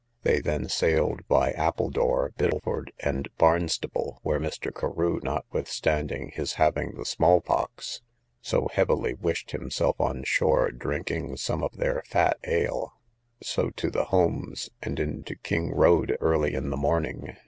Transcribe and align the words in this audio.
They 0.23 0.39
then 0.39 0.67
sailed 0.67 1.27
by 1.27 1.51
Appledore, 1.51 2.31
Biddeford, 2.35 2.91
and 3.01 3.29
Barnstaple, 3.37 4.17
(where 4.23 4.39
Mr. 4.39 4.73
Carew, 4.75 5.19
notwithstanding 5.21 6.31
his 6.33 6.53
having 6.53 6.95
the 6.95 7.05
small 7.05 7.39
pox 7.39 8.01
so 8.41 8.67
heavily, 8.73 9.13
wished 9.13 9.51
himself 9.51 10.01
on 10.01 10.23
shore, 10.23 10.71
drinking 10.71 11.37
some 11.37 11.61
of 11.61 11.77
their 11.77 12.01
fat 12.07 12.39
ale,) 12.45 12.93
so 13.43 13.69
to 13.75 13.91
the 13.91 14.05
Holmes, 14.05 14.71
and 14.81 14.99
into 14.99 15.35
King 15.35 15.69
road 15.71 16.17
early 16.19 16.55
in 16.55 16.71
the 16.71 16.77
morning. 16.77 17.37